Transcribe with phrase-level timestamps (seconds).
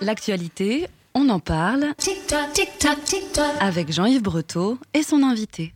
[0.00, 1.94] L'actualité, on en parle
[3.60, 5.74] avec Jean-Yves Breteau et son invité.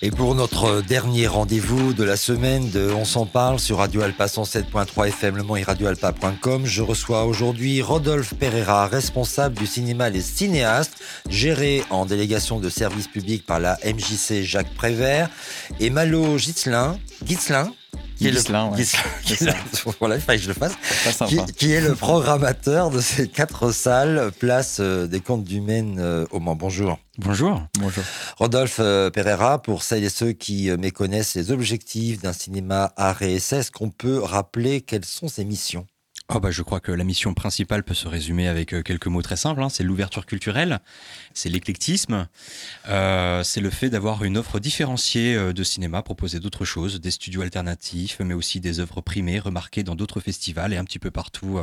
[0.00, 4.26] Et pour notre dernier rendez-vous de la semaine de On s'en parle sur Radio Alpa
[4.26, 10.20] 107.3 FM Le Mans et radioalpa.com, je reçois aujourd'hui Rodolphe Pereira, responsable du cinéma Les
[10.20, 10.98] Cinéastes,
[11.28, 15.30] géré en délégation de service public par la MJC Jacques Prévert,
[15.80, 17.72] et Malo Gitzlin, Gitzlin
[18.18, 19.52] qui est, le,
[20.00, 20.72] voilà, il fallait que je le fasse,
[21.56, 26.26] qui, est le programmateur de ces quatre salles, place euh, des Comptes du Maine euh,
[26.32, 26.56] au Mans.
[26.56, 26.98] Bonjour.
[27.18, 27.62] Bonjour.
[27.78, 28.02] Bonjour.
[28.36, 33.36] Rodolphe euh, Pereira, pour celles et ceux qui méconnaissent les objectifs d'un cinéma art et
[33.36, 35.86] est-ce qu'on peut rappeler quelles sont ses missions?
[36.34, 39.22] Oh bah je crois que la mission principale peut se résumer avec euh, quelques mots
[39.22, 39.62] très simples.
[39.62, 39.70] Hein.
[39.70, 40.80] C'est l'ouverture culturelle,
[41.32, 42.28] c'est l'éclectisme,
[42.90, 47.12] euh, c'est le fait d'avoir une offre différenciée euh, de cinéma, proposer d'autres choses, des
[47.12, 51.10] studios alternatifs, mais aussi des œuvres primées, remarquées dans d'autres festivals et un petit peu
[51.10, 51.60] partout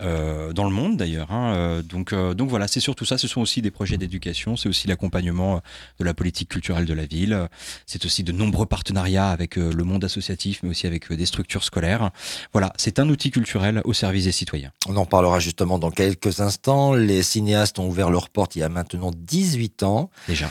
[0.00, 1.30] dans le monde d'ailleurs.
[1.30, 1.80] Hein.
[1.84, 3.18] Donc, donc voilà, c'est surtout ça.
[3.18, 5.62] Ce sont aussi des projets d'éducation, c'est aussi l'accompagnement
[6.00, 7.48] de la politique culturelle de la ville,
[7.86, 12.10] c'est aussi de nombreux partenariats avec le monde associatif, mais aussi avec des structures scolaires.
[12.52, 14.72] Voilà, c'est un outil culturel service des citoyens.
[14.88, 16.94] On en parlera justement dans quelques instants.
[16.94, 20.10] Les cinéastes ont ouvert leurs portes il y a maintenant 18 ans.
[20.28, 20.50] Déjà.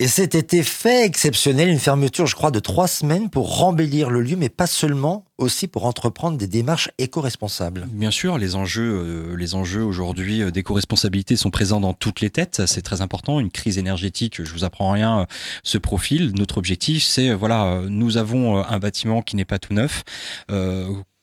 [0.00, 4.22] Et cet été fait exceptionnel, une fermeture, je crois, de trois semaines pour rembellir le
[4.22, 7.88] lieu, mais pas seulement, aussi pour entreprendre des démarches éco-responsables.
[7.90, 12.30] Bien sûr, les enjeux, euh, les enjeux aujourd'hui euh, d'éco-responsabilité sont présents dans toutes les
[12.30, 12.62] têtes.
[12.66, 13.40] C'est très important.
[13.40, 15.26] Une crise énergétique, je vous apprends rien,
[15.64, 16.32] ce euh, profil.
[16.36, 20.04] Notre objectif, c'est voilà, nous avons un bâtiment qui n'est pas tout neuf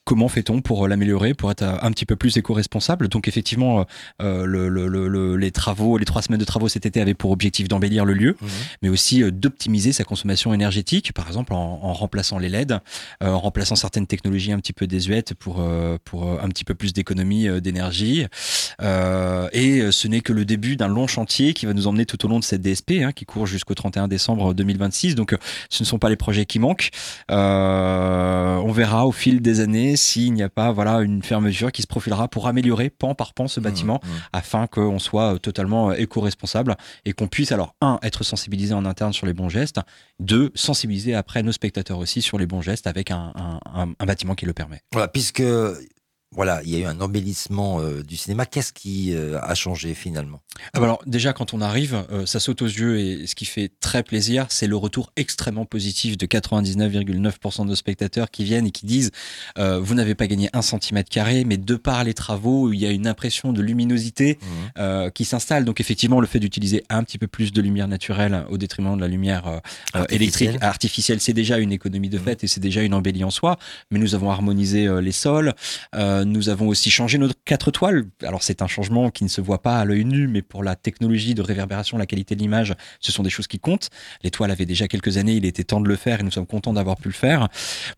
[0.05, 3.07] comment fait-on pour l'améliorer, pour être un petit peu plus éco-responsable?
[3.07, 3.85] Donc effectivement,
[4.21, 8.05] euh, le, les travaux, les trois semaines de travaux cet été avaient pour objectif d'embellir
[8.05, 8.49] le lieu, mhm.
[8.83, 12.73] mais aussi euh, d'optimiser sa consommation énergétique, par exemple en, remplaçant les LED,
[13.23, 15.65] euh, en remplaçant certaines technologies un petit peu désuètes pour
[16.03, 18.25] pour un petit peu plus d'économie d'énergie.
[18.81, 22.29] et ce n'est que le début d'un long chantier qui va nous emmener tout au
[22.29, 25.15] long de cette DSP, hein, qui court jusqu'au 31 décembre 2026.
[25.15, 25.35] Donc
[25.69, 26.89] ce ne sont pas les projets qui manquent.
[27.29, 31.87] on verra au fil des années s'il n'y a pas voilà une fermeture qui se
[31.87, 34.07] profilera pour améliorer pan par pan ce mmh, bâtiment mmh.
[34.33, 36.75] afin qu'on soit euh, totalement euh, éco-responsable
[37.05, 39.79] et qu'on puisse alors un être sensibilisé en interne sur les bons gestes,
[40.19, 44.45] deux sensibiliser après nos spectateurs aussi sur les bons gestes avec un, un bâtiment qui
[44.45, 44.81] le permet.
[44.91, 45.43] Voilà, puisque
[46.35, 48.45] voilà, il y a eu un embellissement euh, du cinéma.
[48.45, 50.41] Qu'est-ce qui euh, a changé finalement?
[50.73, 53.45] Ah bah Alors déjà, quand on arrive, euh, ça saute aux yeux et ce qui
[53.45, 58.67] fait très plaisir, c'est le retour extrêmement positif de 99,9% de nos spectateurs qui viennent
[58.67, 59.11] et qui disent
[59.57, 62.91] vous n'avez pas gagné un centimètre carré, mais de par les travaux, il y a
[62.91, 65.11] une impression de luminosité mmh.
[65.11, 65.65] qui s'installe.
[65.65, 69.01] Donc effectivement, le fait d'utiliser un petit peu plus de lumière naturelle au détriment de
[69.01, 69.61] la lumière
[70.09, 72.23] électrique artificielle, c'est déjà une économie de mmh.
[72.23, 73.57] fait et c'est déjà une embellie en soi.
[73.91, 75.53] Mais nous avons harmonisé les sols
[76.25, 78.05] nous avons aussi changé notre quatre toiles.
[78.23, 80.75] Alors c'est un changement qui ne se voit pas à l'œil nu, mais pour la
[80.75, 83.89] technologie de réverbération, la qualité de l'image, ce sont des choses qui comptent.
[84.23, 86.45] Les toiles avaient déjà quelques années, il était temps de le faire et nous sommes
[86.45, 87.47] contents d'avoir pu le faire.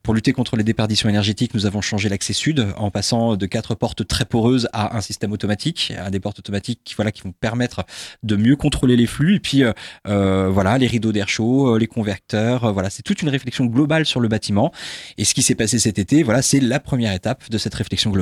[0.03, 3.75] Pour lutter contre les déperditions énergétiques, nous avons changé l'accès sud en passant de quatre
[3.75, 7.31] portes très poreuses à un système automatique, à des portes automatiques qui voilà qui vont
[7.31, 7.85] permettre
[8.23, 9.35] de mieux contrôler les flux.
[9.35, 9.73] Et puis euh,
[10.07, 13.65] euh voilà les rideaux d'air chaud, euh, les converteurs, euh, voilà c'est toute une réflexion
[13.65, 14.71] globale sur le bâtiment.
[15.17, 18.11] Et ce qui s'est passé cet été, voilà c'est la première étape de cette réflexion
[18.11, 18.16] globale.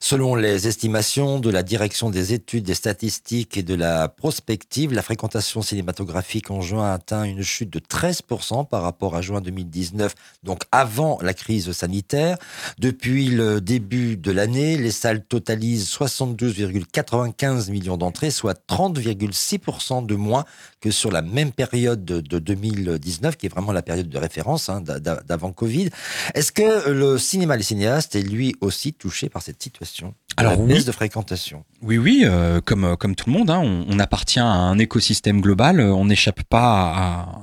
[0.00, 5.02] Selon les estimations de la direction des études, des statistiques et de la prospective, la
[5.02, 10.14] fréquentation cinématographique en juin a atteint une chute de 13% par rapport à juin 2019,
[10.42, 12.36] donc avant la crise sanitaire.
[12.78, 20.44] Depuis le début de l'année, les salles totalisent 72,95 millions d'entrées, soit 30,6% de moins
[20.80, 24.80] que sur la même période de, 2019, qui est vraiment la période de référence hein,
[24.80, 25.90] d'avant Covid.
[26.34, 30.58] Est-ce que le cinéma, les cinéastes, est lui aussi touché par cette situation alors la
[30.58, 31.64] baisse de fréquentation.
[31.82, 35.40] Oui, oui, euh, comme euh, comme tout le monde, hein, on, appartient à un écosystème
[35.40, 35.80] global.
[35.80, 37.42] On n'échappe pas à,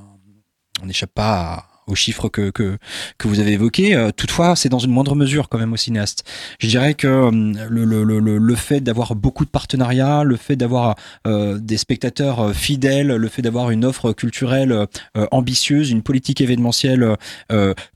[0.81, 2.77] on n'échappe pas à, aux chiffres que, que,
[3.17, 3.95] que vous avez évoqués.
[3.95, 6.23] Euh, toutefois, c'est dans une moindre mesure quand même au cinéaste.
[6.59, 7.31] Je dirais que euh,
[7.69, 10.95] le, le, le, le fait d'avoir beaucoup de partenariats, le fait d'avoir
[11.27, 14.87] euh, des spectateurs fidèles, le fait d'avoir une offre culturelle
[15.31, 17.15] ambitieuse, une politique événementielle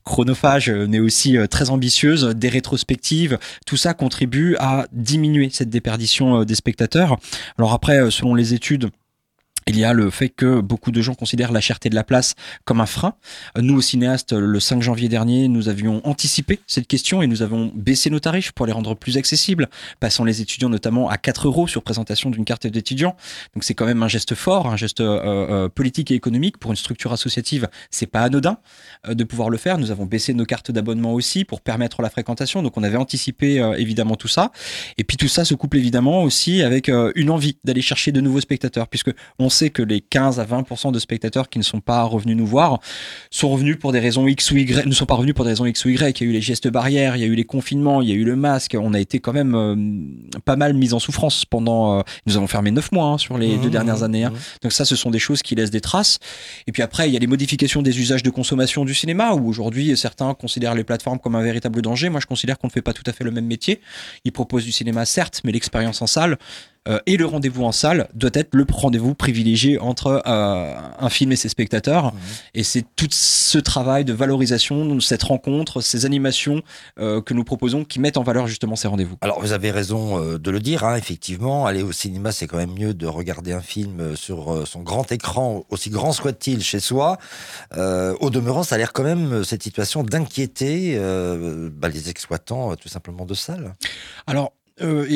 [0.04, 6.54] chronophage mais aussi très ambitieuse, des rétrospectives, tout ça contribue à diminuer cette déperdition des
[6.54, 7.16] spectateurs.
[7.58, 8.90] Alors après, selon les études,
[9.66, 12.34] Il y a le fait que beaucoup de gens considèrent la cherté de la place
[12.64, 13.14] comme un frein.
[13.58, 17.72] Nous, au cinéaste, le 5 janvier dernier, nous avions anticipé cette question et nous avons
[17.74, 19.68] baissé nos tarifs pour les rendre plus accessibles,
[20.00, 23.16] passant les étudiants notamment à 4 euros sur présentation d'une carte d'étudiant.
[23.54, 26.70] Donc c'est quand même un geste fort, un geste euh, euh, politique et économique pour
[26.70, 27.68] une structure associative.
[27.90, 28.58] C'est pas anodin
[29.08, 29.78] euh, de pouvoir le faire.
[29.78, 32.62] Nous avons baissé nos cartes d'abonnement aussi pour permettre la fréquentation.
[32.62, 34.50] Donc on avait anticipé évidemment tout ça.
[34.98, 38.40] Et puis tout ça se couple évidemment aussi avec une envie d'aller chercher de nouveaux
[38.40, 42.02] spectateurs, puisque on sait que les 15 à 20% de spectateurs qui ne sont pas
[42.02, 42.80] revenus nous voir
[43.30, 45.64] sont revenus pour des raisons X ou Y, ne sont pas revenus pour des raisons
[45.66, 46.20] X ou Y.
[46.20, 48.12] Il y a eu les gestes barrières, il y a eu les confinements, il y
[48.12, 48.76] a eu le masque.
[48.78, 51.98] On a été quand même euh, pas mal mis en souffrance pendant.
[51.98, 54.24] euh, nous avons fermé 9 mois hein, sur les Mmh, deux dernières années.
[54.24, 54.30] hein.
[54.30, 54.58] mmh.
[54.62, 56.18] Donc ça, ce sont des choses qui laissent des traces.
[56.66, 59.48] Et puis après, il y a les modifications des usages de consommation du cinéma, où
[59.48, 62.08] aujourd'hui certains considèrent les plateformes comme un véritable danger.
[62.08, 63.80] Moi, je considère qu'on ne fait pas tout à fait le même métier.
[64.24, 66.36] Ils proposent du cinéma, certes, mais l'expérience en salle
[66.88, 71.32] euh, et le rendez-vous en salle doit être le rendez-vous privilégié entre euh, un film
[71.32, 72.06] et ses spectateurs.
[72.06, 72.20] Mhm.
[72.54, 76.62] Et c'est tout ce travail de valorisation, cette rencontre, ces animations
[76.98, 79.16] euh, que nous proposons qui mettent en valeur justement ces rendez-vous.
[79.22, 81.66] Alors, vous avez raison de le dire, hein, effectivement.
[81.66, 85.64] Aller au cinéma, c'est quand même mieux de regarder un film sur son grand écran,
[85.70, 87.18] aussi grand soit-il chez soi.
[87.76, 90.98] Au demeurant, ça a l'air quand même, cette situation, d'inquiéter
[91.72, 93.74] bah, les exploitants, tout simplement, de salles.
[94.26, 94.52] Alors,
[94.82, 95.06] euh,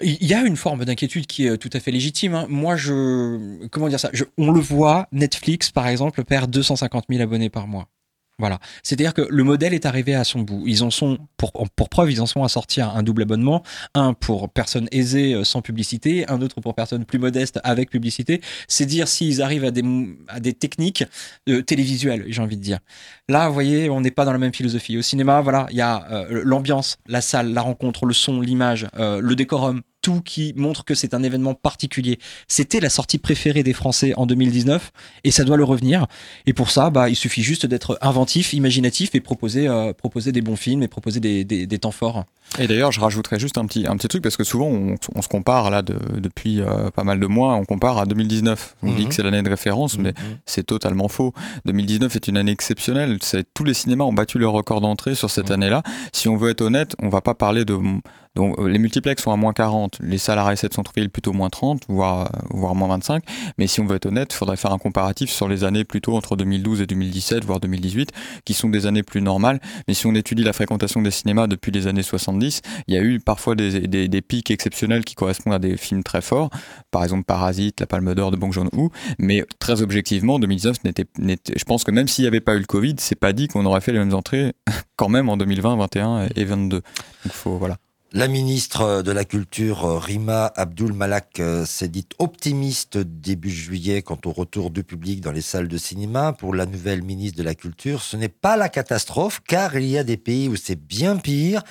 [0.00, 2.34] il y a une forme d'inquiétude qui est tout à fait légitime.
[2.34, 2.46] hein.
[2.48, 4.10] Moi, je, comment dire ça?
[4.36, 7.88] On le voit, Netflix, par exemple, perd 250 000 abonnés par mois.
[8.40, 8.60] Voilà.
[8.84, 10.62] C'est-à-dire que le modèle est arrivé à son bout.
[10.66, 11.52] Ils en sont, pour,
[11.88, 13.64] preuve, ils en sont à sortir un double abonnement.
[13.94, 18.40] Un pour personnes aisées euh, sans publicité, un autre pour personnes plus modestes avec publicité.
[18.68, 21.04] C'est dire s'ils arrivent à des, techniques
[21.48, 22.78] euh, télévisuelles, j'ai envie de dire.
[23.28, 24.96] Là, vous voyez, on n'est pas dans la même philosophie.
[24.96, 28.86] Au cinéma, voilà, il y a euh, l'ambiance, la salle, la rencontre, le son, l'image,
[28.96, 32.18] le décorum, tout qui montre que c'est un événement particulier.
[32.46, 34.92] C'était la sortie préférée des Français en 2019
[35.24, 36.06] et ça doit le revenir.
[36.46, 40.40] Et pour ça, bah, il suffit juste d'être inventif, imaginatif et proposer, euh, proposer des
[40.40, 42.24] bons films et proposer des, des, des temps forts.
[42.58, 45.20] Et d'ailleurs, je rajouterais juste un petit, un petit truc parce que souvent on, on
[45.22, 48.76] se compare là de, depuis euh, pas mal de mois, on compare à 2019.
[48.82, 49.08] On dit Mhm.
[49.08, 50.38] que c'est l'année de référence, mais Mhm.
[50.46, 51.34] c'est totalement faux.
[51.66, 53.18] 2019 est une année exceptionnelle.
[53.52, 55.54] Tous les cinémas ont battu leur record d'entrée sur cette Mhm.
[55.54, 55.82] année-là.
[56.12, 57.76] Si on veut être honnête, on va pas parler de.
[58.38, 61.50] Donc, euh, les multiplex sont à moins 40, les salles à sont trouvées plutôt moins
[61.50, 63.24] 30, voire, euh, voire moins 25.
[63.58, 66.16] Mais si on veut être honnête, il faudrait faire un comparatif sur les années plutôt
[66.16, 68.12] entre 2012 et 2017, voire 2018,
[68.44, 69.58] qui sont des années plus normales.
[69.88, 73.02] Mais si on étudie la fréquentation des cinémas depuis les années 70, il y a
[73.02, 76.50] eu parfois des, des, pics exceptionnels qui correspondent à des films très forts.
[76.92, 78.92] Par exemple, Parasite, La Palme d'Or de Bong Joon-ho.
[79.18, 82.60] Mais très objectivement, 2019 n'était, n'était- je pense que même s'il n'y avait pas eu
[82.60, 84.52] le Covid, c'est pas dit qu'on aurait fait les mêmes entrées
[84.94, 86.76] quand même en 2020, 21 et 22.
[87.24, 87.78] Donc faut, voilà.
[88.14, 94.00] La ministre de la Culture, euh, Rima Abdul Malak, euh, s'est dite optimiste début juillet
[94.00, 96.32] quant au retour du public dans les salles de cinéma.
[96.32, 99.98] Pour la nouvelle ministre de la Culture, ce n'est pas la catastrophe, car il y
[99.98, 101.62] a des pays où c'est bien pire.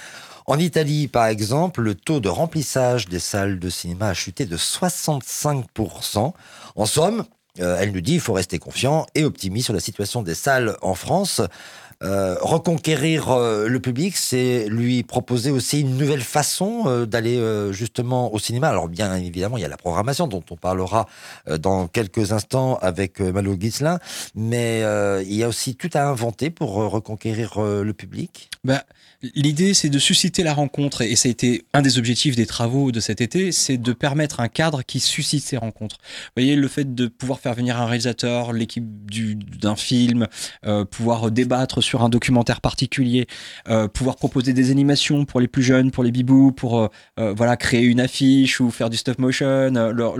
[0.45, 4.57] En Italie, par exemple, le taux de remplissage des salles de cinéma a chuté de
[4.57, 6.33] 65%.
[6.75, 7.25] En somme,
[7.59, 10.77] euh, elle nous dit il faut rester confiant et optimiste sur la situation des salles
[10.83, 11.41] en France.
[12.03, 17.71] Euh, reconquérir euh, le public, c'est lui proposer aussi une nouvelle façon euh, d'aller euh,
[17.71, 18.69] justement au cinéma.
[18.69, 21.07] Alors bien évidemment, il y a la programmation dont on parlera
[21.47, 23.99] euh, dans quelques instants avec euh, Malo Guislin,
[24.35, 24.81] mais
[25.23, 28.49] il y a aussi tout à inventer pour reconquérir le public.
[28.63, 28.83] Bah,
[29.33, 32.91] L'idée, c'est de susciter la rencontre, et ça a été un des objectifs des travaux
[32.91, 35.97] de cet été, c'est de permettre un cadre qui suscite ces rencontres.
[36.03, 40.27] Vous voyez, le fait de pouvoir faire venir un réalisateur, l'équipe du- d'un film,
[40.67, 43.25] euh, pouvoir débattre sur un documentaire particulier,
[43.69, 47.57] euh, pouvoir proposer des animations pour les plus jeunes, pour les bibous, pour euh, voilà
[47.57, 49.71] créer une affiche ou faire du stop motion,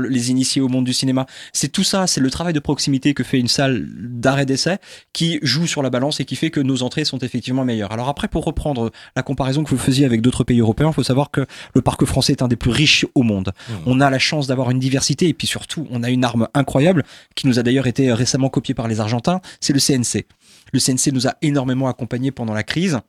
[0.10, 1.28] les initier au monde du cinéma.
[1.54, 4.78] C'est tout ça, c'est le travail de proximité que fait une salle d'arrêt d'essai
[5.14, 7.92] qui joue sur la balance et qui fait que nos entrées sont effectivement meilleures.
[7.92, 11.04] Alors après, pour reprendre la comparaison que vous faisiez avec d'autres pays européens, il faut
[11.04, 13.52] savoir que le parc français est un des plus riches au monde.
[13.70, 13.74] Mmh.
[13.86, 17.04] On a la chance d'avoir une diversité et puis surtout, on a une arme incroyable
[17.36, 20.26] qui nous a d'ailleurs été récemment copiée par les Argentins, c'est le CNC.
[20.74, 23.00] Le CNC nous a énormément accompagnés pendant la crise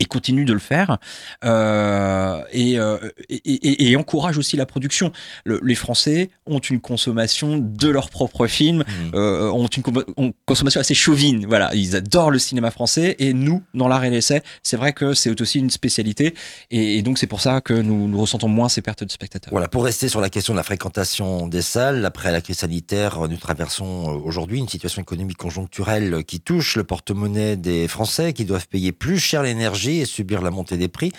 [0.00, 0.98] et continue de le faire
[1.44, 2.98] euh, et, euh,
[3.28, 5.12] et, et- et encourage aussi la production.
[5.44, 8.84] Le- les Français ont une consommation de leurs propres films,
[9.14, 9.82] euh, ont une
[10.16, 11.46] ont consommation assez chauvine.
[11.46, 15.14] Voilà, ils adorent le cinéma français et nous, dans l'art et l'essai, c'est vrai que
[15.14, 16.34] c'est aussi une spécialité
[16.70, 19.50] et, donc c'est pour ça que nous, nous ressentons moins ces pertes de spectateurs.
[19.52, 23.18] Voilà, pour rester sur la question de la fréquentation des salles, après la crise sanitaire,
[23.28, 28.68] nous traversons aujourd'hui une situation économique conjoncturelle qui touche le porte-monnaie des Français qui doivent
[28.68, 31.12] payer plus cher l'énergie et subir la montée des prix.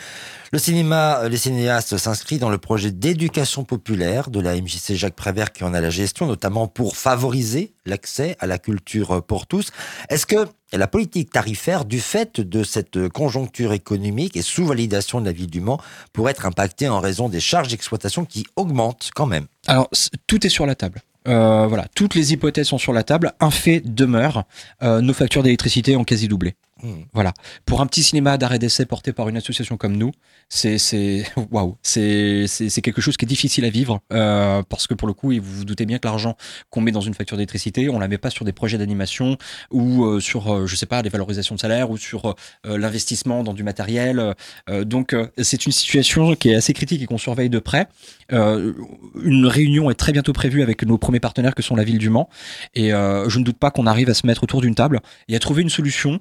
[0.53, 5.51] Le cinéma, les cinéastes s'inscrivent dans le projet d'éducation populaire de la MJC Jacques Prévert
[5.51, 9.71] qui en a la gestion, notamment pour favoriser l'accès à la culture pour tous.
[10.09, 15.25] Est-ce que la politique tarifaire, du fait de cette conjoncture économique et sous validation de
[15.25, 15.79] la ville du Mans,
[16.13, 19.47] pourrait être impactée en raison des charges d'exploitation qui augmentent quand même?
[19.67, 19.89] Alors,
[20.27, 21.01] tout est sur la table.
[21.27, 23.33] Euh, voilà, toutes les hypothèses sont sur la table.
[23.39, 24.45] Un fait demeure
[24.81, 26.55] euh, nos factures d'électricité ont quasi doublé.
[26.83, 27.03] Hmm.
[27.13, 27.33] Voilà.
[27.65, 30.11] Pour un petit cinéma d'arrêt d'essai porté par une association comme nous,
[30.49, 32.47] c'est waouh, c'est
[32.83, 35.65] quelque chose qui est difficile à vivre euh, parce que pour le coup, vous vous
[35.65, 36.35] doutez bien que l'argent
[36.69, 39.37] qu'on met dans une facture d'électricité, on la met pas sur des projets d'animation
[39.71, 42.27] ou euh, sur euh, je sais pas des valorisations de salaire ou sur
[42.65, 44.35] euh, l'investissement dans du matériel.
[44.83, 47.87] donc c'est une situation qui est assez critique et qu'on surveille de près.
[48.31, 52.09] une réunion est très bientôt prévue avec nos premiers partenaires que sont la ville du
[52.09, 52.29] Mans
[52.75, 55.39] et je ne doute pas qu'on arrive à se mettre autour d'une table et à
[55.39, 56.19] trouver une solution.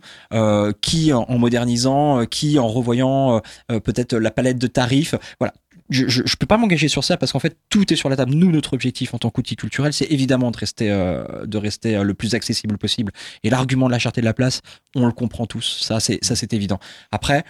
[0.81, 5.15] Qui en, modernisant, euh, qui en revoyant euh, peut-être la palette de tarifs.
[5.39, 5.55] Voilà,
[5.91, 8.35] je, ne peux pas m'engager sur ça parce qu'en fait tout est sur la table.
[8.35, 12.35] Nous, notre objectif en tant qu'outil culturel, c'est évidemment de rester, de rester le plus
[12.35, 13.13] accessible possible.
[13.45, 14.63] Et l'argument de la cherté de la place,
[14.95, 15.81] on le comprend tous.
[15.83, 16.79] Ça, c'est ça, c'est évident.
[17.13, 17.45] Après,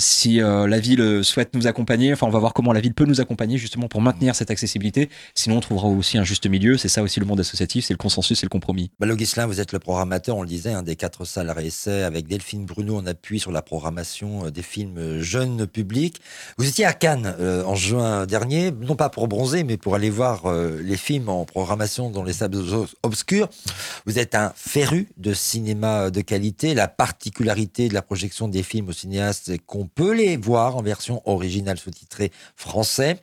[0.00, 2.94] si euh, la ville euh, souhaite nous accompagner, enfin on va voir comment la ville
[2.94, 5.10] peut nous accompagner justement pour maintenir cette accessibilité.
[5.34, 6.78] Sinon on trouvera aussi un juste milieu.
[6.78, 8.90] C'est ça aussi le monde associatif, c'est le consensus et le compromis.
[8.98, 9.06] Bah,
[9.46, 12.64] vous êtes le programmateur, on le disait, un des quatre salles à essai avec Delphine
[12.64, 16.20] Bruno en appui sur la programmation euh, des films jeunes publics.
[16.56, 17.34] Vous étiez à Cannes
[17.66, 22.10] en juin dernier, non pas pour bronzer, mais pour aller voir les films en programmation
[22.10, 22.52] dans les salles
[23.02, 23.48] obscures.
[24.06, 26.74] Vous êtes un féru de cinéma de qualité.
[26.74, 30.76] La particularité de la projection des films au cinéaste, c'est qu'on on peut les voir
[30.76, 33.20] en version originale sous-titrée français.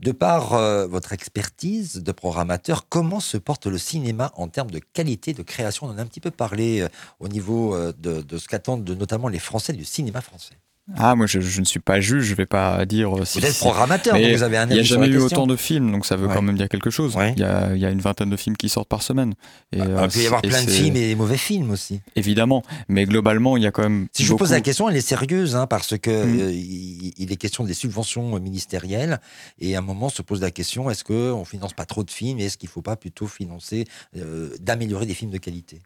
[0.00, 4.78] De par euh, votre expertise de programmateur, comment se porte le cinéma en termes de
[4.78, 5.86] qualité de création?
[5.86, 6.88] On en a un petit peu parlé euh,
[7.20, 10.54] au niveau euh, de, de ce qu'attendent notamment les Français du cinéma français.
[10.96, 13.18] Ah, moi, je, je, ne suis pas juge, je vais pas dire.
[13.18, 15.46] Euh, si, vous êtes programmateur, mais vous avez un Il n'y a jamais eu autant
[15.46, 17.14] de films, donc ça veut quand même dire quelque chose.
[17.36, 19.34] Il, y a, il, y a, une vingtaine de films qui sortent par semaine.
[19.72, 22.00] Et, ah, euh, il peut y avoir plein de films et des mauvais films aussi.
[22.16, 24.08] Évidemment, mais globalement, il y a quand même.
[24.12, 26.40] Si je vous pose la question, elle est sérieuse, hein, parce que mm.
[26.40, 26.52] euh,
[27.18, 29.20] il, est question des subventions ministérielles,
[29.60, 32.38] et à un moment se pose la question est-ce qu'on finance pas trop de films,
[32.38, 33.84] et est-ce qu'il ne faut pas plutôt financer,
[34.60, 35.80] d'améliorer des films de qualité?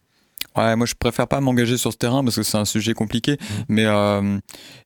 [0.57, 3.33] Ouais, moi je préfère pas m'engager sur ce terrain parce que c'est un sujet compliqué,
[3.33, 3.45] mmh.
[3.69, 4.39] mais euh,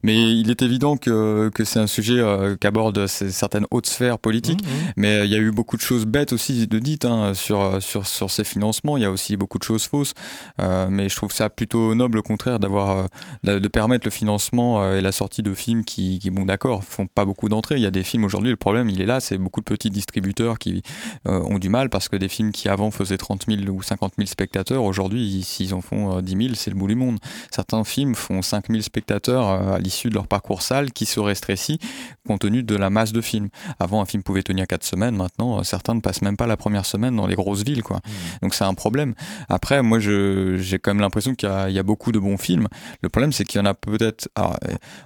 [0.03, 4.63] mais il est évident que que c'est un sujet euh, qu'aborde certaines hautes sphères politiques.
[4.63, 4.93] Mmh, mmh.
[4.97, 8.07] Mais il y a eu beaucoup de choses bêtes aussi de dites hein, sur sur
[8.07, 8.97] sur ces financements.
[8.97, 10.15] Il y a aussi beaucoup de choses fausses.
[10.61, 13.09] Euh, mais je trouve ça plutôt noble au contraire d'avoir
[13.47, 16.85] euh, de permettre le financement euh, et la sortie de films qui, qui bon d'accord
[16.85, 17.77] font pas beaucoup d'entrées.
[17.77, 18.51] Il y a des films aujourd'hui.
[18.51, 20.83] Le problème il est là, c'est beaucoup de petits distributeurs qui
[21.25, 24.27] ont du mal parce que des films qui avant faisaient 30 000 ou 50 000
[24.27, 27.19] spectateurs aujourd'hui s'ils en font 10 euh, 000, c'est le bout du monde.
[27.51, 31.21] Certains films font 5 000 spectateurs euh, à l'issue de leur parcours salle qui se
[31.21, 31.79] rétrécit
[32.27, 33.49] compte tenu de la masse de films.
[33.79, 35.17] Avant, un film pouvait tenir 4 semaines.
[35.17, 37.83] Maintenant, euh, certains ne passent même pas la première semaine dans les grosses villes.
[37.83, 37.99] Quoi.
[37.99, 38.11] Mmh.
[38.43, 39.15] Donc c'est un problème.
[39.49, 42.67] Après, moi, j'ai quand même l'impression qu'il y, y, a beaucoup de bons films.
[43.03, 44.29] Le problème, c'est qu'il y en a peut-être...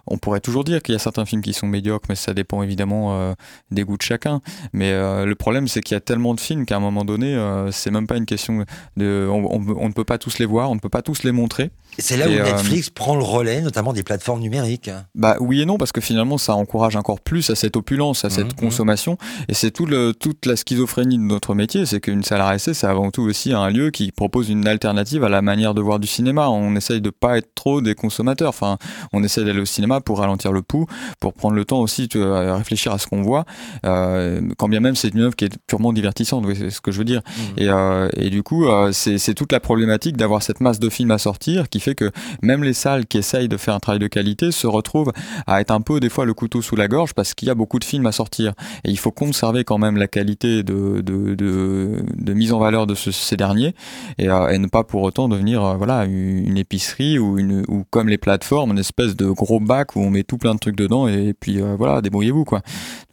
[0.07, 2.63] On pourrait toujours dire qu'il y a certains films qui sont médiocres, mais ça dépend
[2.63, 3.35] évidemment
[3.71, 4.41] des goûts de chacun.
[4.73, 7.37] Mais le problème, c'est qu'il y a tellement de films qu'à un moment donné,
[7.71, 8.65] c'est même pas une question
[8.97, 9.29] de...
[9.31, 11.71] On, on ne peut pas tous les voir, on ne peut pas tous les montrer.
[11.99, 14.91] C'est là où euh, Netflix prend le relais, notamment des plateformes numériques.
[15.15, 18.31] Bah oui et non, parce que finalement, ça encourage encore plus à cette opulence, à
[18.31, 18.67] cette mmh, mmh.
[18.67, 19.19] consommation.
[19.49, 23.11] Et c'est tout toute la schizophrénie de notre métier, c'est qu'une salle à c'est avant
[23.11, 26.49] tout aussi un lieu qui propose une alternative à la manière de voir du cinéma.
[26.51, 28.51] On essaye de pas être trop des consommateurs.
[28.51, 28.77] Enfin,
[29.13, 30.87] on essaie d'aller au cinéma pour ralentir le pouls,
[31.21, 33.45] pour prendre le temps aussi de réfléchir à ce qu'on voit.
[33.85, 36.99] Euh, quand bien même c'est une œuvre qui est purement divertissante, c'est ce que je
[36.99, 37.21] veux dire.
[37.27, 37.43] Mmh.
[37.59, 41.19] Et, euh, et, du coup, c'est toute la problématique d'avoir cette masse de films à
[41.19, 42.11] sortir qui fait que
[42.43, 45.13] même les salles qui essayent de faire un travail de qualité se retrouvent
[45.47, 47.55] à être un peu des fois le couteau sous la gorge parce qu'il y a
[47.55, 48.53] beaucoup de films à sortir.
[48.85, 52.95] Et il faut conserver quand même la qualité de, de, de, mise en valeur de
[52.95, 53.75] ces derniers
[54.19, 57.85] et, euh, et, ne pas pour autant devenir euh, voilà une épicerie ou, une, ou
[57.91, 60.77] comme les plateformes, une espèce de gros bac où on met tout plein de trucs
[60.77, 62.63] dedans et, puis euh, voilà, débrouillez-vous quoi.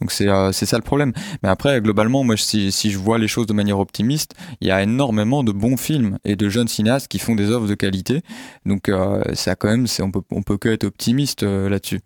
[0.01, 1.13] Donc c'est c'est ça le problème.
[1.41, 4.71] Mais après, globalement, moi si, si je vois les choses de manière optimiste, il y
[4.71, 8.21] a énormément de bons films et de jeunes cinéastes qui font des œuvres de qualité.
[8.65, 12.01] Donc euh, ça quand même, on peut, on peut que être optimiste euh, là-dessus.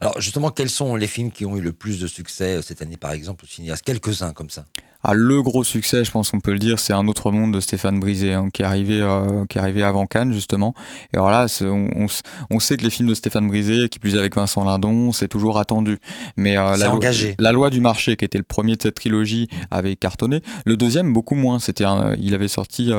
[0.00, 2.82] Alors justement, quels sont les films qui ont eu le plus de succès euh, cette
[2.82, 3.84] année, par exemple, au cinéaste?
[3.84, 4.64] Quelques-uns comme ça.
[5.02, 7.60] Ah, le gros succès, je pense qu'on peut le dire, c'est Un autre monde de
[7.60, 8.96] Stéphane Brisé, hein, qui est arrivé,
[9.48, 10.74] qui est arrivé avant Cannes justement.
[11.14, 12.06] Et alors là, on,
[12.50, 15.58] on, sait que les films de Stéphane Brisé, qui plus avec Vincent Lindon, c'est toujours
[15.58, 15.98] attendu.
[16.36, 17.34] Mais la, engagé.
[17.38, 20.42] la loi du marché, qui était le premier de cette trilogie, avait cartonné.
[20.66, 21.60] Le deuxième, beaucoup moins.
[21.60, 21.84] C'était,
[22.18, 22.92] il avait sorti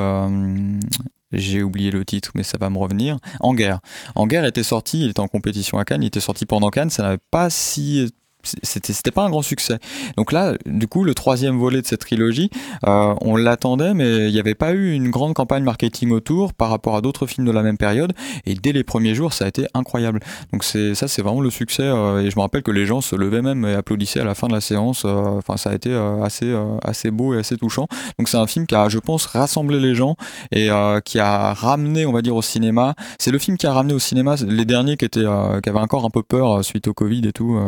[1.32, 3.18] j'ai oublié le titre, mais ça va me revenir.
[3.40, 3.80] En guerre.
[4.14, 6.90] En guerre était sorti, il était en compétition à Cannes, il était sorti pendant Cannes,
[6.90, 8.12] ça n'avait pas si
[8.42, 9.78] c'était pas un grand succès.
[10.16, 12.50] Donc là, du coup, le troisième volet de cette trilogie,
[12.86, 16.70] euh, on l'attendait, mais il n'y avait pas eu une grande campagne marketing autour par
[16.70, 18.12] rapport à d'autres films de la même période.
[18.46, 20.20] Et dès les premiers jours, ça a été incroyable.
[20.52, 21.84] Donc ça, c'est vraiment le succès.
[21.84, 24.34] Euh, et je me rappelle que les gens se levaient même et applaudissaient à la
[24.34, 25.04] fin de la séance.
[25.04, 27.86] Euh, enfin, ça a été assez assez beau et assez touchant.
[28.18, 30.16] Donc c'est un film qui a, je pense, rassemblé les gens
[30.50, 30.68] et
[31.04, 32.94] qui a ramené, on va dire, au cinéma.
[33.18, 35.24] C'est le film qui a ramené au cinéma les derniers qui étaient
[35.62, 37.58] qui avaient encore un peu peur suite au Covid et tout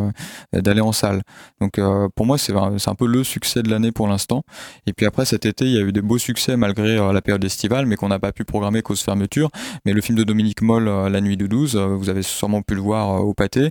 [0.64, 1.22] d'aller en salle.
[1.60, 4.42] Donc euh, pour moi, c'est un, un peu le succès de l'année pour l'instant.
[4.86, 7.22] Et puis après, cet été, il y a eu des beaux succès malgré euh, la
[7.22, 9.50] période estivale, mais qu'on n'a pas pu programmer cause fermeture.
[9.84, 12.74] Mais le film de Dominique Moll, euh, La Nuit de 12, vous avez sûrement pu
[12.74, 13.70] le voir au pâté.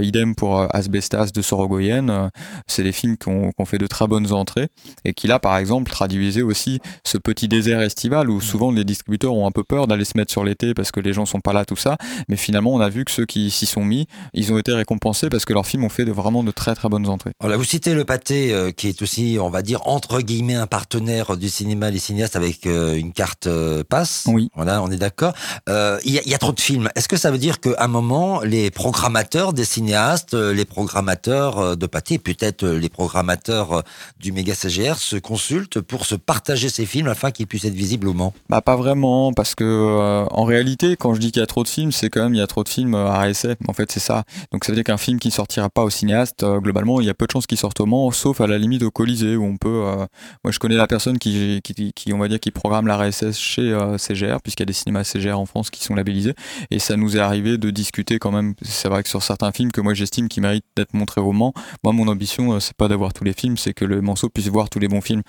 [0.00, 2.30] idem pour Asbestas de Sorogoyen.
[2.66, 4.68] c'est des films qui ont, fait de très bonnes entrées
[5.04, 9.34] et qui là, par exemple, traduisaient aussi ce petit désert estival où souvent les distributeurs
[9.34, 11.52] ont un peu peur d'aller se mettre sur l'été parce que les gens sont pas
[11.52, 11.96] là, tout ça.
[12.28, 15.28] Mais finalement, on a vu que ceux qui s'y sont mis, ils ont été récompensés
[15.28, 17.30] parce que leurs films ont fait de vraiment de très très bonnes entrées.
[17.40, 20.66] Voilà, vous citez le pâté euh, qui est aussi, on va dire, entre guillemets, un
[20.66, 24.24] partenaire du cinéma, les cinéastes avec euh, une carte euh, passe.
[24.26, 24.50] Oui.
[24.54, 25.32] Voilà, on est d'accord.
[25.68, 26.90] Il y, y, a trop de films.
[26.94, 31.86] Est-ce que ça veut dire qu'à un moment, les programmateurs des cinéastes, les programmateurs de
[31.86, 33.82] pâté, peut-être les programmateurs
[34.18, 38.08] du méga CGR se consultent pour se partager ces films afin qu'ils puissent être visibles
[38.08, 38.34] au Mans?
[38.48, 41.68] Bah pas vraiment, parce que en réalité, quand je dis qu'il y a trop de
[41.68, 43.56] films, c'est quand même il y a trop de films à essai.
[43.66, 44.24] En fait, c'est ça.
[44.52, 47.06] Donc ça veut dire qu'un film qui ne sortira pas au cinéaste euh, globalement, il
[47.06, 49.36] y a peu de chances qu'il sorte au Mans, sauf à la limite au Colisée
[49.36, 49.84] où on peut.
[49.86, 50.06] Euh,
[50.44, 53.72] moi, je connais la personne qui, qui, on va dire, qui programme la RSS chez
[53.72, 56.34] euh, CGR, puisqu'il y a des cinémas CGR en France qui sont labellisés,
[56.70, 58.54] et ça nous est arrivé de discuter quand même.
[58.62, 61.52] C'est vrai que sur certains films que moi j'estime qui méritent d'être montrés au Mans,
[61.84, 64.68] moi mon ambition c'est pas d'avoir tous les films, c'est que le Manceau puisse voir
[64.70, 65.22] tous les bons films,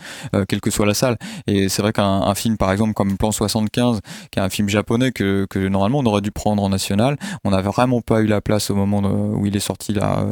[0.48, 1.18] quelle que soit la salle.
[1.48, 4.00] Et c'est vrai qu'un film par exemple comme Plan 75,
[4.32, 7.52] qui est un film japonais que, que normalement on aurait dû prendre en national, on
[7.52, 10.26] n'avait vraiment pas eu la place au moment où il est sorti là.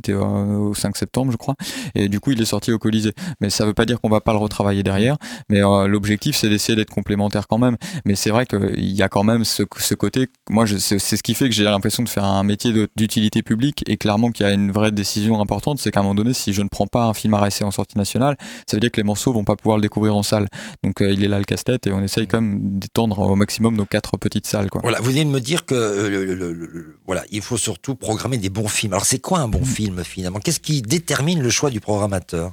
[0.00, 1.54] C'était au 5 septembre, je crois.
[1.94, 3.12] Et du coup, il est sorti au Colisée.
[3.40, 5.16] Mais ça veut pas dire qu'on va pas le retravailler derrière.
[5.50, 7.76] Mais euh, l'objectif, c'est d'essayer d'être complémentaire quand même.
[8.06, 10.28] Mais c'est vrai qu'il y a quand même ce, ce côté.
[10.48, 13.84] Moi, c'est ce qui fait que j'ai l'impression de faire un métier d'utilité publique.
[13.88, 16.54] Et clairement, qu'il y a une vraie décision importante, c'est qu'à un moment donné, si
[16.54, 19.04] je ne prends pas un film à en sortie nationale, ça veut dire que les
[19.04, 20.48] morceaux vont pas pouvoir le découvrir en salle.
[20.82, 23.76] Donc, euh, il est là le casse-tête et on essaye quand même d'étendre au maximum
[23.76, 24.70] nos quatre petites salles.
[24.70, 24.80] Quoi.
[24.82, 28.68] Voilà, vous venez de me dire que euh, voilà, il faut surtout programmer des bons
[28.68, 28.92] films.
[28.92, 29.89] Alors, c'est quoi un bon film?
[30.04, 32.52] Finalement Qu'est-ce qui détermine le choix du programmateur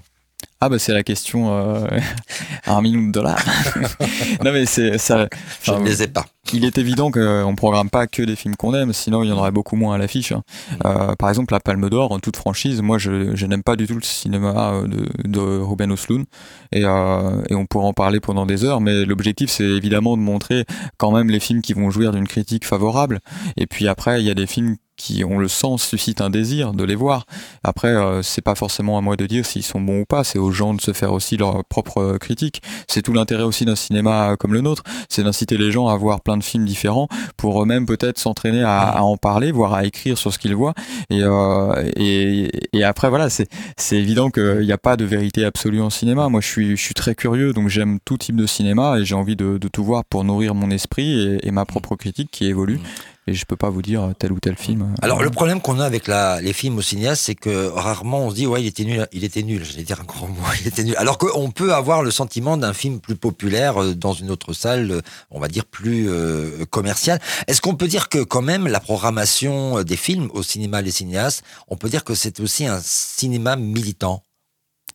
[0.60, 1.88] ah bah c'est la question euh,
[2.66, 3.44] un million de dollars.
[4.44, 5.28] non mais c'est ça.
[5.62, 6.26] Je ne les ai pas.
[6.52, 9.32] Il est évident qu'on ne programme pas que des films qu'on aime, sinon il y
[9.32, 10.32] en aurait beaucoup moins à l'affiche.
[10.32, 10.42] Hein.
[10.72, 10.76] Mm.
[10.86, 13.86] Euh, par exemple, la Palme d'Or, en toute franchise, moi je, je n'aime pas du
[13.86, 16.26] tout le cinéma euh, de, de Ruben Osloon
[16.72, 20.24] et, euh, et on pourrait en parler pendant des heures, mais l'objectif c'est évidemment de
[20.24, 20.66] montrer
[20.98, 23.20] quand même les films qui vont jouir d'une critique favorable.
[23.58, 26.74] Et puis après, il y a des films qui, on le sent, suscitent un désir
[26.74, 27.26] de les voir.
[27.64, 30.40] Après, euh, c'est pas forcément à moi de dire s'ils sont bons ou pas, c'est
[30.40, 32.62] aux gens de se faire aussi leur propre critique.
[32.88, 36.22] C'est tout l'intérêt aussi d'un cinéma comme le nôtre, c'est d'inciter les gens à voir
[36.22, 37.08] plein de films différents
[37.38, 40.74] pour eux-mêmes peut-être s'entraîner à, à, en parler, voire à écrire sur ce qu'ils voient.
[41.10, 45.46] Et, euh, et, et, après, voilà, c'est, c'est évident qu'il n'y a pas de vérité
[45.46, 46.30] absolue en cinéma.
[46.30, 49.16] Moi, je suis, je suis très curieux, donc j'aime tout type de cinéma et j'ai
[49.16, 52.46] envie de, de, tout voir pour nourrir mon esprit et, et ma propre critique qui
[52.46, 52.80] évolue
[53.28, 54.96] et je peux pas vous dire tel ou tel film.
[55.02, 58.30] Alors le problème qu'on a avec la, les films au cinéaste, c'est que rarement on
[58.30, 59.66] se dit ouais il était nul, il était nul.
[59.66, 60.96] J'allais dire un grand mot, il était nul.
[60.98, 64.92] Alors qu'on peut avoir le sentiment d'un film plus populaire euh, dans une autre salle,
[64.92, 67.20] euh, on va dire plus euh, commerciale.
[67.48, 71.44] Est-ce qu'on peut dire que quand même la programmation des films au cinéma les cinéastes,
[71.68, 74.24] on peut dire que c'est aussi un cinéma militant?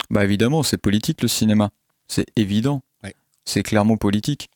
[0.08, 1.70] Bah évidemment, c'est politique le cinéma,
[2.08, 2.82] c'est évident.
[3.44, 4.48] C'est clairement politique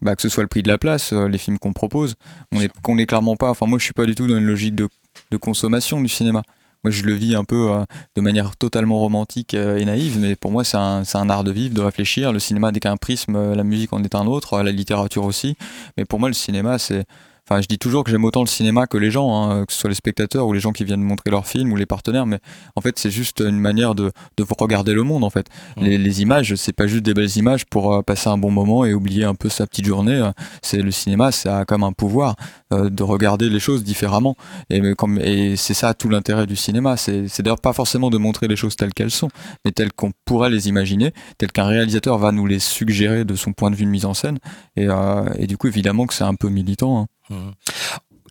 [0.00, 2.14] bah, que ce soit le prix de la place, euh, les films qu'on propose.
[2.52, 3.50] On est, qu'on est clairement pas.
[3.50, 4.88] Enfin, moi, je suis pas du tout dans une logique de,
[5.30, 6.42] de consommation du cinéma.
[6.84, 7.84] Moi, je le vis un peu euh,
[8.14, 11.50] de manière totalement romantique euh, et naïve, mais pour moi, c'est c'est un art de
[11.50, 12.32] vivre, de réfléchir.
[12.32, 15.56] Le cinéma n'est qu'un prisme, la musique en est un autre, la littérature aussi.
[15.96, 17.04] Mais pour moi, le cinéma, c'est
[17.48, 19.78] Enfin, je dis toujours que j'aime autant le cinéma que les gens, hein, que ce
[19.78, 22.40] soit les spectateurs ou les gens qui viennent montrer leurs films ou les partenaires, mais
[22.76, 25.46] en fait, c'est juste une manière de, de regarder le monde, en fait.
[25.76, 25.84] Mmh.
[25.84, 28.84] Les, les, images, c'est pas juste des belles images pour euh, passer un bon moment
[28.84, 30.16] et oublier un peu sa petite journée.
[30.16, 30.30] Euh,
[30.60, 32.36] c'est le cinéma, ça a comme un pouvoir
[32.74, 34.36] euh, de regarder les choses différemment.
[34.68, 36.98] Et, comme, et c'est ça tout l'intérêt du cinéma.
[36.98, 39.30] C'est, c'est d'ailleurs pas forcément de montrer les choses telles qu'elles sont,
[39.64, 43.54] mais telles qu'on pourrait les imaginer, telles qu'un réalisateur va nous les suggérer de son
[43.54, 44.38] point de vue de mise en scène.
[44.76, 47.00] Et, euh, et du coup, évidemment que c'est un peu militant.
[47.00, 47.06] Hein.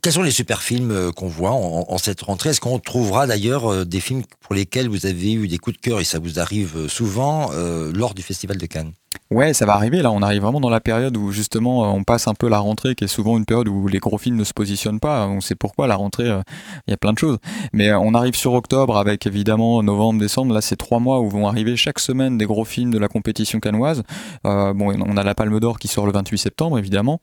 [0.01, 2.51] Quels sont les super films euh, qu'on voit en, cette rentrée?
[2.51, 5.81] Est-ce qu'on trouvera d'ailleurs euh, des films pour lesquels vous avez eu des coups de
[5.81, 7.51] cœur et ça vous arrive euh, souvent
[7.93, 8.93] lors du Festival de Cannes?
[9.32, 10.01] Ouais, ça va arriver.
[10.01, 12.95] Là, on arrive vraiment dans la période où justement on passe un peu la rentrée,
[12.95, 15.27] qui est souvent une période où les gros films ne se positionnent pas.
[15.27, 16.41] On sait pourquoi la rentrée, euh,
[16.88, 17.38] il y a plein de choses.
[17.73, 20.53] Mais euh, on arrive sur octobre avec évidemment novembre, décembre.
[20.53, 23.60] Là, c'est trois mois où vont arriver chaque semaine des gros films de la compétition
[23.60, 24.03] canoise.
[24.45, 27.19] Euh, bon, on a la Palme d'Or qui sort le 28 septembre, évidemment.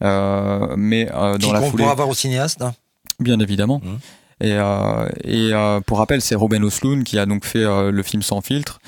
[0.00, 2.62] mais dans la foulée, avoir au cinéaste.
[2.62, 2.74] Hein
[3.20, 3.80] bien évidemment.
[3.82, 3.96] Mmh.
[4.40, 8.22] Et, euh, euh, pour rappel, c'est Robin Osloon qui a donc fait euh, le film
[8.22, 8.80] Sans filtre,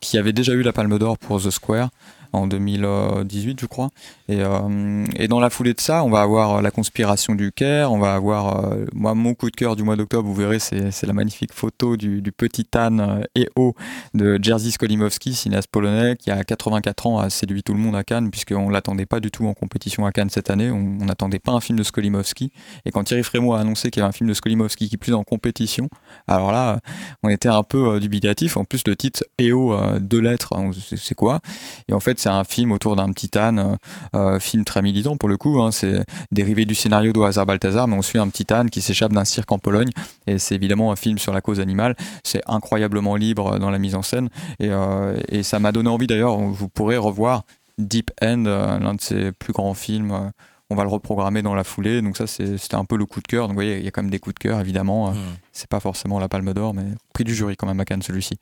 [0.00, 1.90] qui avait déjà eu la Palme d'Or pour The Square
[2.32, 3.90] en 2018, je crois.
[4.28, 7.92] Et, euh, et, dans la foulée de ça, on va avoir la conspiration du Caire,
[7.92, 11.02] on va avoir, euh, moi, mon coup de cœur du mois d'octobre, vous verrez, c'est
[11.02, 13.74] la magnifique photo du, petit âne et euh, haut
[14.14, 18.04] de Jerzy Skolimowski, cinéaste polonais, qui a 84 ans, a séduit tout le monde à
[18.04, 21.40] Cannes, puisqu'on ne l'attendait pas du tout en compétition à Cannes cette année, on n'attendait
[21.40, 22.52] pas un film de Skolimowski.
[22.84, 25.14] Et quand Thierry Frémaux a annoncé qu'il y avait un film de Skolimowski qui plus
[25.14, 25.88] en compétition,
[26.28, 26.80] alors là,
[27.22, 28.56] on était un peu dubitatif.
[28.56, 30.54] En plus, le titre EO, deux lettres,
[30.96, 31.40] c'est quoi?
[31.88, 33.76] Et en fait, c'est un film autour d'un petit âne, euh,
[34.14, 35.60] euh, film très militant pour le coup.
[35.62, 35.72] Hein.
[35.72, 39.12] c'est dérivé du scénario de Hazard Balthazar, mais on suit un petit âne qui s'échappe
[39.12, 39.88] d'un cirque en Pologne.
[40.26, 41.96] Et c'est évidemment un film sur la cause animale.
[42.22, 44.28] C'est incroyablement libre dans la mise en scène.
[44.58, 47.44] Et, euh, et ça m'a donné envie d'ailleurs, vous pourrez revoir
[47.78, 50.30] Deep End, l'un de ses plus grands films
[50.72, 52.00] on va le reprogrammer dans la foulée.
[52.00, 53.48] Donc ça, c'était un peu le coup de cœur.
[53.48, 55.10] Donc vous voyez, il y a quand même des coups de cœur, évidemment.
[55.10, 55.16] Hmm.
[55.50, 58.36] C'est pas forcément la Palme d'Or, mais prix du jury quand même à Cannes celui-ci.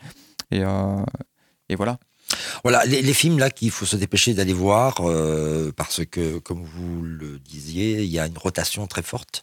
[0.51, 0.63] Et,
[1.71, 1.99] et voilà.
[2.63, 7.03] Voilà, les, films là qu'il faut se dépêcher d'aller voir euh, parce que, comme vous
[7.03, 9.43] le disiez, il y a une rotation très forte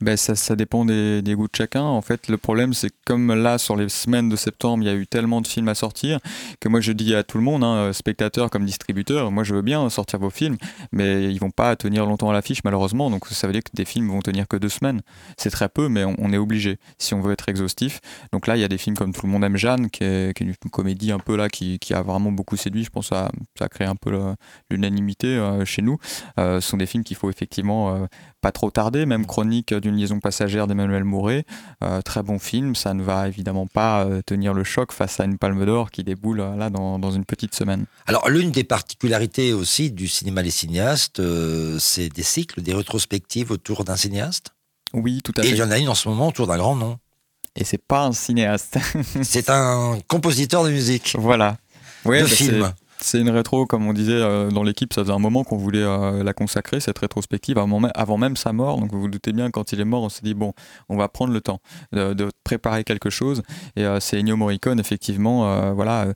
[0.00, 1.82] ben, ça, ça, dépend des, goûts de chacun.
[1.82, 4.94] En fait, le problème, c'est comme là, sur les semaines de septembre, il y a
[4.94, 6.20] eu tellement de films à sortir
[6.60, 9.62] que moi, je dis à tout le monde, hein, spectateurs comme distributeurs, moi, je veux
[9.62, 10.56] bien sortir vos films,
[10.92, 13.10] mais ils vont pas tenir longtemps à l'affiche, malheureusement.
[13.10, 15.00] Donc, ça veut dire que des films vont tenir que deux semaines.
[15.36, 18.00] C'est très peu, mais on, est obligé si on veut être exhaustif.
[18.32, 20.40] Donc là, il y a des films comme Tout le monde aime Jeanne, qui est,
[20.40, 22.84] une comédie un peu là, qui, qui, a vraiment beaucoup séduit.
[22.84, 24.12] Je pense que ça, ça a créé un peu
[24.70, 25.98] l'unanimité euh, chez nous.
[26.38, 28.06] Euh, ce sont des films qu'il faut effectivement euh,
[28.40, 31.44] pas trop tarder, même Chronique d'une liaison passagère d'Emmanuel Mouret.
[31.82, 35.24] Euh, très bon film, ça ne va évidemment pas euh, tenir le choc face à
[35.24, 37.84] une palme d'or qui déboule euh, là dans, dans, une petite semaine.
[38.06, 41.20] Alors l'une des particularités aussi du cinéma Les Cinéastes,
[41.78, 44.54] c'est des cycles, des rétrospectives autour d'un cinéaste?
[44.94, 45.48] Oui, tout à fait.
[45.48, 46.98] Et il y en a une en ce moment autour d'un grand nom.
[47.56, 48.78] Et c'est pas un cinéaste.
[49.22, 51.14] c'est un compositeur de musique.
[51.18, 51.58] Voilà.
[52.04, 52.72] Ouais, de bah, film.
[53.04, 55.82] C'est une rétro, comme on disait euh, dans l'équipe, ça faisait un moment qu'on voulait
[55.82, 58.80] euh, la consacrer, cette rétrospective, avant même, sa mort.
[58.80, 60.54] Donc vous vous doutez bien, quand il est mort, on s'est dit, bon,
[60.88, 61.60] on va prendre le temps
[61.92, 63.42] de, préparer quelque chose.
[63.76, 65.74] Et euh, c'est Ennio Morricone, effectivement.
[65.74, 66.06] voilà,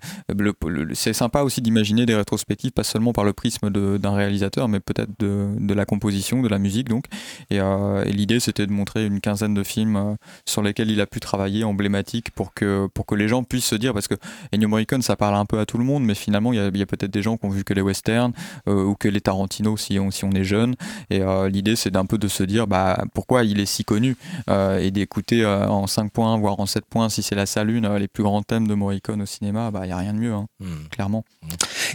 [0.94, 5.10] c'est sympa aussi d'imaginer des rétrospectives, pas seulement par le prisme d'un réalisateur, mais peut-être
[5.18, 6.88] de, la composition, de la musique.
[6.88, 7.04] Donc.
[7.50, 7.60] Et,
[8.06, 12.30] l'idée, c'était de montrer une quinzaine de films sur lesquels il a pu travailler, emblématiques,
[12.30, 14.14] pour que, pour que les gens puissent se dire, parce que
[14.54, 16.70] Ennio Morricone, ça parle un peu à tout le monde, mais finalement, il y a
[16.78, 18.32] il y a peut-être des gens qui ont vu que les westerns
[18.68, 20.76] euh, ou que les Tarantino si on, si on est jeune.
[21.10, 24.16] Et euh, l'idée, c'est d'un peu de se dire bah, pourquoi il est si connu
[24.48, 28.08] euh, et d'écouter en 5 points, voire en 7 points, si c'est la salune, les
[28.08, 30.46] plus grands thèmes de Morricone au cinéma, bah, il n'y a rien de mieux, hein,
[30.60, 30.88] hmm.
[30.90, 31.24] clairement.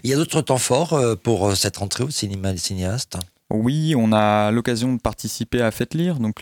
[0.04, 3.18] Il y a d'autres temps forts pour cette rentrée au cinéma des cinéastes?
[3.54, 6.42] Oui, on a l'occasion de participer à Faites Lire, donc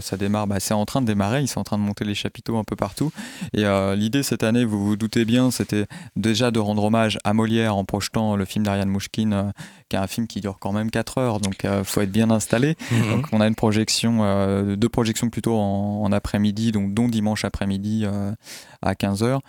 [0.00, 2.14] ça démarre, bah, c'est en train de démarrer, ils sont en train de monter les
[2.14, 3.10] chapiteaux un peu partout.
[3.52, 7.34] Et euh, l'idée cette année, vous vous doutez bien, c'était déjà de rendre hommage à
[7.34, 9.50] Molière en projetant le film d'Ariane Mouchkine, euh,
[9.92, 12.10] qui est un film qui dure quand même 4 heures, donc il euh, faut être
[12.10, 12.76] bien installé.
[12.90, 13.10] Mhm.
[13.10, 14.22] Donc on a une projection,
[14.76, 18.06] deux projections plutôt en, après-midi, donc dont dimanche après-midi
[18.82, 19.40] à 15h.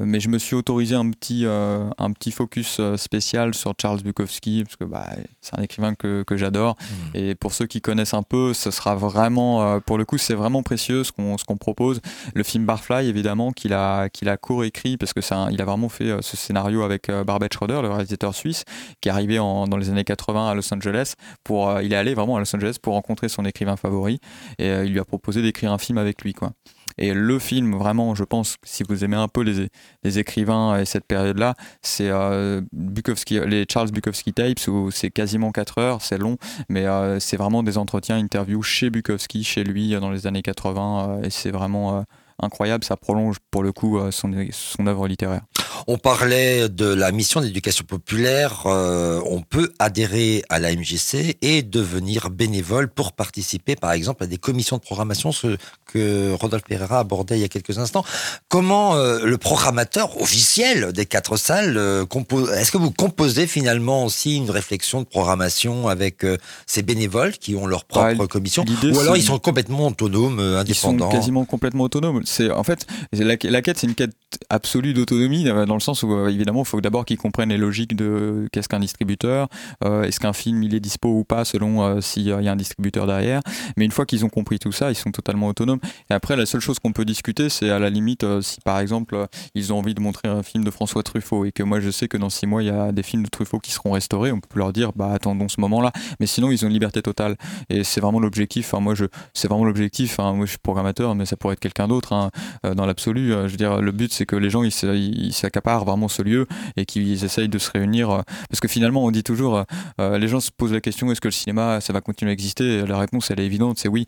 [0.00, 4.76] mais je me suis autorisé un petit, un petit focus spécial sur Charles Bukowski, parce
[4.76, 5.06] que bah,
[5.40, 6.76] c'est un écrivain que que, j'adore.
[6.80, 7.16] Mmh.
[7.16, 10.34] Et pour ceux qui connaissent un peu, ce sera vraiment, euh, pour le coup, c'est
[10.34, 12.00] vraiment précieux ce qu'on qu'on propose.
[12.34, 15.88] Le film Barfly, évidemment, qu'il a, qu'il a co-écrit, parce que ça, il a vraiment
[15.88, 18.64] fait euh, ce scénario avec euh, Barbet Schroeder, le réalisateur suisse,
[19.00, 21.14] qui est arrivé dans les années 80 à Los Angeles.
[21.44, 24.20] Pour, il est allé vraiment à Los Angeles pour rencontrer son écrivain favori
[24.58, 26.34] et il lui a proposé d'écrire un film avec lui.
[26.34, 26.52] Quoi.
[26.98, 29.68] Et le film, vraiment, je pense, si vous aimez un peu les,
[30.02, 35.50] les écrivains et cette période-là, c'est euh, Bukowski, les Charles Bukowski Tapes, où c'est quasiment
[35.50, 36.36] 4 heures, c'est long,
[36.68, 41.08] mais euh, c'est vraiment des entretiens, interviews chez Bukowski, chez lui, dans les années 80,
[41.08, 42.04] euh, et c'est vraiment
[42.42, 45.42] incroyable, ça prolonge pour le coup son, son œuvre littéraire.
[45.86, 48.64] On parlait de la mission d'éducation populaire.
[48.66, 54.26] Euh, on peut adhérer à la MJC et devenir bénévole pour participer, par exemple, à
[54.26, 58.04] des commissions de programmation, ce que Rodolphe Pereira abordait il y a quelques instants.
[58.48, 64.04] Comment euh, le programmateur officiel des quatre salles euh, compose Est-ce que vous composez finalement
[64.04, 66.24] aussi une réflexion de programmation avec
[66.66, 71.06] ces bénévoles qui ont leur propre bah, commission, ou alors ils sont complètement autonomes, indépendants
[71.06, 72.22] Ils sont quasiment complètement autonomes.
[72.30, 74.14] C'est en fait la, quête, c'est une quête
[74.48, 78.48] absolue d'autonomie dans le sens où évidemment il faut d'abord qu'ils comprennent les logiques de
[78.52, 79.48] qu'est-ce qu'un distributeur,
[79.82, 83.42] est-ce qu'un film il est dispo ou pas selon s'il y a un distributeur derrière.
[83.76, 85.80] Mais une fois qu'ils ont compris tout ça, ils sont totalement autonomes.
[86.10, 89.26] Et après la seule chose qu'on peut discuter, c'est à la limite si par exemple
[89.54, 92.08] ils ont envie de montrer un film de François Truffaut et que moi je sais
[92.08, 94.40] que dans six mois il y a des films de Truffaut qui seront restaurés, on
[94.40, 95.92] peut leur dire bah attendons ce moment-là.
[96.20, 97.36] Mais sinon ils ont une liberté totale
[97.68, 98.72] et c'est vraiment l'objectif.
[98.72, 100.20] Enfin, moi je c'est vraiment l'objectif.
[100.20, 100.34] Hein.
[100.34, 102.19] Moi je suis programmateur, mais ça pourrait être quelqu'un d'autre hein.
[102.64, 103.32] Euh, dans l'absolu.
[103.32, 106.46] Euh, je veux dire le but c'est que les gens ils s'accaparent vraiment ce lieu
[106.76, 109.64] et qu'ils essayent de se réunir euh, parce que finalement on dit toujours
[109.98, 112.86] les gens se posent la question est-ce que le cinéma ça va continuer à exister?
[112.86, 114.06] La réponse elle est évidente, c'est oui.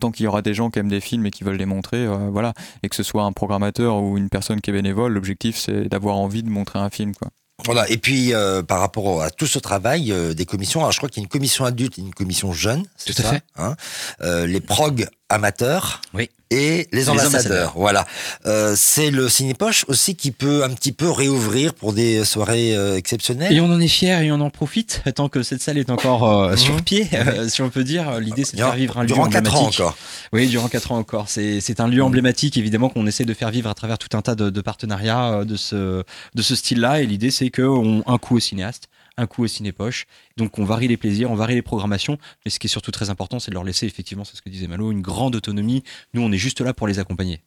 [0.00, 2.06] tant qu'il y aura des gens qui aiment des films et qui veulent les montrer,
[2.30, 5.88] voilà, et que ce soit un programmateur ou une personne qui est bénévole, l'objectif c'est
[5.88, 7.30] d'avoir envie de montrer un film quoi.
[7.62, 10.98] Voilà, et puis euh, par rapport à tout ce travail euh, des commissions, alors je
[10.98, 13.42] crois qu'il y a une commission adulte et une commission jeune, c'est ça, fait.
[13.56, 13.76] Hein
[14.22, 16.28] euh, les prog amateurs oui.
[16.50, 17.72] et les ambassadeurs.
[17.76, 18.06] Voilà.
[18.46, 22.96] Euh, c'est le Cinépoche aussi qui peut un petit peu réouvrir pour des soirées euh,
[22.96, 23.52] exceptionnelles.
[23.52, 26.30] Et on en est fiers et on en profite tant que cette salle est encore
[26.30, 26.56] euh, mhm.
[26.56, 27.08] sur pied,
[27.48, 28.20] si on peut dire.
[28.20, 29.42] L'idée c'est de faire vivre un lieu emblématique.
[29.44, 29.96] Durant 4 ans encore.
[30.32, 31.28] Oui, durant 4 ans encore.
[31.28, 32.06] C'est un lieu mhm.
[32.06, 35.44] emblématique évidemment qu'on essaie de faire vivre à travers tout un tas de, de partenariats
[35.44, 36.02] de ce,
[36.34, 37.00] de ce style-là.
[37.00, 40.06] Et l'idée c'est qu'on un coup au cinéaste, un coup au cinépoche.
[40.36, 43.08] Donc on varie les plaisirs, on varie les programmations, mais ce qui est surtout très
[43.08, 45.84] important, c'est de leur laisser effectivement, c'est ce que disait Malo, une grande autonomie.
[46.12, 47.40] Nous, on est juste là pour les accompagner.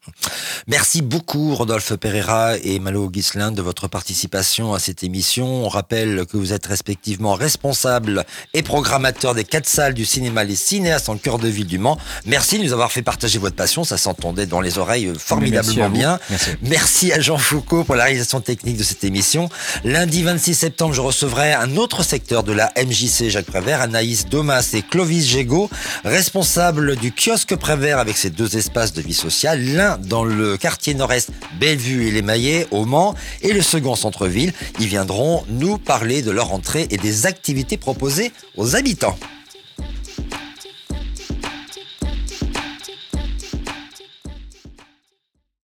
[0.67, 5.65] Merci beaucoup Rodolphe Pereira et Malo Gislin de votre participation à cette émission.
[5.65, 10.56] On rappelle que vous êtes respectivement responsable et programmateur des quatre salles du cinéma Les
[10.56, 11.97] Cinéastes en cœur de ville du Mans.
[12.26, 16.19] Merci de nous avoir fait partager votre passion, ça s'entendait dans les oreilles formidablement bien.
[16.30, 16.50] Merci.
[16.62, 19.50] Merci à Jean Foucault pour la réalisation technique de cette émission.
[19.84, 24.69] Lundi 26 septembre, je recevrai un autre secteur de la MJC Jacques Prévert, Anaïs Domas
[24.73, 25.69] et Clovis Gégaud,
[26.05, 30.93] responsables du kiosque Prévert avec ses deux espaces de vie sociale, l'un dans le quartier
[30.93, 34.53] nord-est Bellevue et les Maillets au Mans et le second centre-ville.
[34.79, 39.17] Ils viendront nous parler de leur entrée et des activités proposées aux habitants.